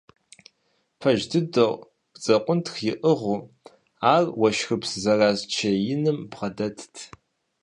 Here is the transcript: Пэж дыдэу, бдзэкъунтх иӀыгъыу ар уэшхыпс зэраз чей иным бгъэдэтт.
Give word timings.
Пэж 0.99 1.19
дыдэу, 1.31 1.73
бдзэкъунтх 2.13 2.75
иӀыгъыу 2.91 3.39
ар 4.13 4.25
уэшхыпс 4.39 4.91
зэраз 5.03 5.39
чей 5.53 5.77
иным 5.93 6.19
бгъэдэтт. 6.31 6.95